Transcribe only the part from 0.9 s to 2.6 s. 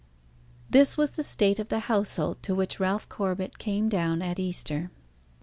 was the state of the household to